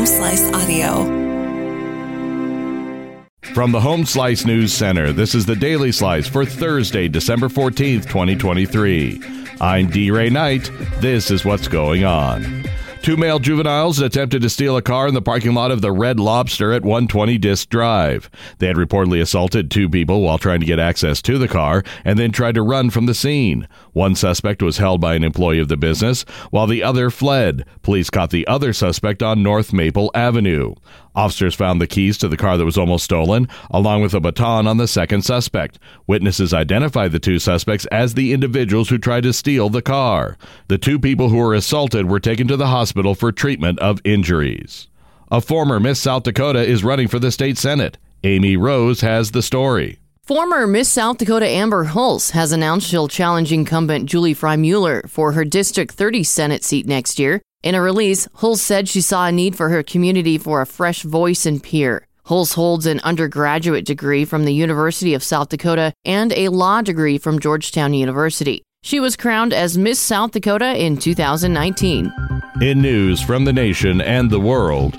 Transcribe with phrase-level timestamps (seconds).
[0.00, 1.04] Home Slice Audio.
[3.52, 8.06] From the Home Slice News Center, this is the Daily Slice for Thursday, December 14th,
[8.06, 9.20] 2023.
[9.60, 10.10] I'm D.
[10.10, 10.70] Ray Knight.
[11.00, 12.64] This is what's going on.
[13.02, 16.20] Two male juveniles attempted to steal a car in the parking lot of the Red
[16.20, 18.28] Lobster at 120 Disk Drive.
[18.58, 22.18] They had reportedly assaulted two people while trying to get access to the car and
[22.18, 23.66] then tried to run from the scene.
[23.94, 27.64] One suspect was held by an employee of the business, while the other fled.
[27.80, 30.74] Police caught the other suspect on North Maple Avenue.
[31.14, 34.66] Officers found the keys to the car that was almost stolen, along with a baton
[34.66, 35.78] on the second suspect.
[36.06, 40.36] Witnesses identified the two suspects as the individuals who tried to steal the car.
[40.68, 44.88] The two people who were assaulted were taken to the hospital for treatment of injuries.
[45.30, 47.98] A former Miss South Dakota is running for the state Senate.
[48.24, 49.98] Amy Rose has the story.
[50.22, 55.44] Former Miss South Dakota Amber Hulse has announced she'll challenge incumbent Julie Frye-Mueller for her
[55.44, 57.42] District 30 Senate seat next year.
[57.62, 61.02] In a release, Hulse said she saw a need for her community for a fresh
[61.02, 62.06] voice and peer.
[62.24, 67.18] Hulse holds an undergraduate degree from the University of South Dakota and a law degree
[67.18, 68.62] from Georgetown University.
[68.82, 72.10] She was crowned as Miss South Dakota in 2019.
[72.62, 74.98] In news from the nation and the world,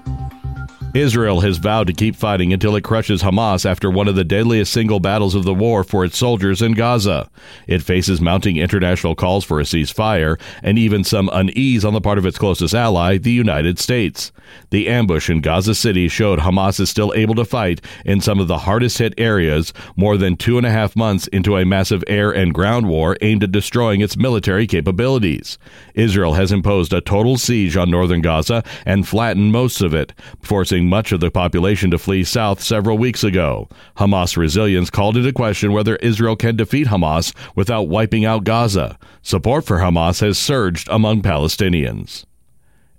[0.93, 4.73] Israel has vowed to keep fighting until it crushes Hamas after one of the deadliest
[4.73, 7.29] single battles of the war for its soldiers in Gaza.
[7.65, 12.17] It faces mounting international calls for a ceasefire and even some unease on the part
[12.17, 14.33] of its closest ally, the United States.
[14.71, 18.49] The ambush in Gaza City showed Hamas is still able to fight in some of
[18.49, 22.31] the hardest hit areas more than two and a half months into a massive air
[22.31, 25.57] and ground war aimed at destroying its military capabilities.
[25.95, 30.80] Israel has imposed a total siege on northern Gaza and flattened most of it, forcing
[30.87, 33.67] much of the population to flee south several weeks ago.
[33.97, 38.97] Hamas resilience called into question whether Israel can defeat Hamas without wiping out Gaza.
[39.21, 42.25] Support for Hamas has surged among Palestinians.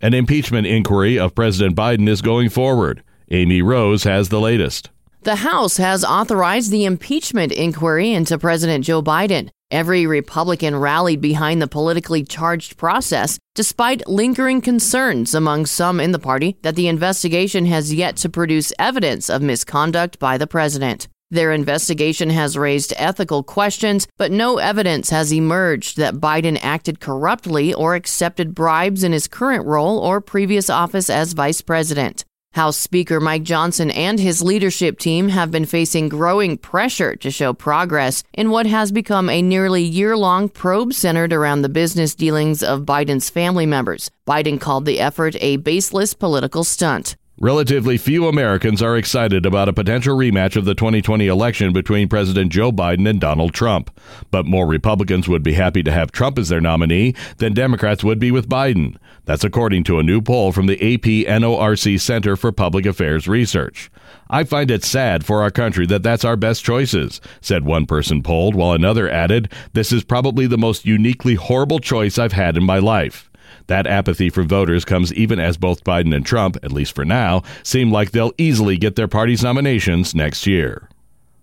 [0.00, 3.02] An impeachment inquiry of President Biden is going forward.
[3.30, 4.90] Amy Rose has the latest.
[5.22, 9.50] The House has authorized the impeachment inquiry into President Joe Biden.
[9.72, 16.18] Every Republican rallied behind the politically charged process, despite lingering concerns among some in the
[16.18, 21.08] party that the investigation has yet to produce evidence of misconduct by the president.
[21.30, 27.72] Their investigation has raised ethical questions, but no evidence has emerged that Biden acted corruptly
[27.72, 32.26] or accepted bribes in his current role or previous office as vice president.
[32.52, 37.52] House Speaker Mike Johnson and his leadership team have been facing growing pressure to show
[37.52, 42.62] progress in what has become a nearly year long probe centered around the business dealings
[42.62, 44.10] of Biden's family members.
[44.26, 47.16] Biden called the effort a baseless political stunt.
[47.42, 52.52] Relatively few Americans are excited about a potential rematch of the 2020 election between President
[52.52, 53.90] Joe Biden and Donald Trump.
[54.30, 58.20] But more Republicans would be happy to have Trump as their nominee than Democrats would
[58.20, 58.96] be with Biden.
[59.24, 63.90] That's according to a new poll from the AP NORC Center for Public Affairs Research.
[64.30, 68.22] I find it sad for our country that that's our best choices, said one person
[68.22, 72.62] polled, while another added, This is probably the most uniquely horrible choice I've had in
[72.62, 73.31] my life.
[73.66, 77.42] That apathy from voters comes even as both Biden and Trump, at least for now,
[77.62, 80.88] seem like they'll easily get their party's nominations next year.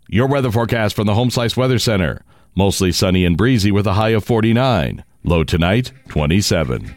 [0.08, 2.24] Your weather forecast from the Home Slice Weather Center.
[2.56, 5.04] Mostly sunny and breezy with a high of 49.
[5.24, 6.96] Low tonight, 27.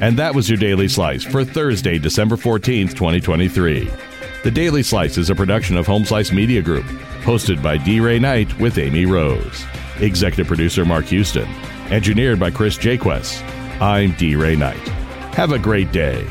[0.00, 3.90] And that was your Daily Slice for Thursday, December 14th, 2023.
[4.42, 6.84] The Daily Slice is a production of Home Slice Media Group,
[7.22, 8.00] hosted by D.
[8.00, 9.64] Ray Knight with Amy Rose.
[10.00, 11.48] Executive producer Mark Houston.
[11.90, 13.40] Engineered by Chris Jaquess.
[13.80, 14.36] I'm D.
[14.36, 14.88] Ray Knight.
[15.34, 16.26] Have a great day.